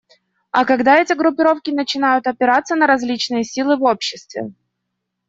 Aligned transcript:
А 0.49 0.65
когда 0.65 0.99
эти 0.99 1.13
группировки 1.13 1.69
начинают 1.69 2.25
опираться 2.25 2.73
на 2.75 2.87
различные 2.87 3.43
силы 3.43 3.77
в 3.77 3.83
обществе? 3.83 4.51